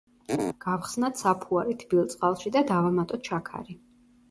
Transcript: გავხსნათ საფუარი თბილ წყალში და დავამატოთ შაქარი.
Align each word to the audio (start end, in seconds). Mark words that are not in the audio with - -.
გავხსნათ 0.63 1.21
საფუარი 1.23 1.77
თბილ 1.85 2.09
წყალში 2.15 2.55
და 2.59 2.65
დავამატოთ 2.73 3.33
შაქარი. 3.33 3.81